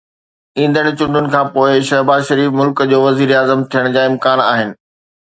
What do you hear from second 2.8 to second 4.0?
جو وزيراعظم ٿيڻ جا